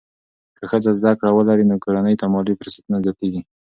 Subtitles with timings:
[0.57, 3.41] که ښځه زده کړه ولري، نو کورنۍ ته مالي فرصتونه زیاتېږي.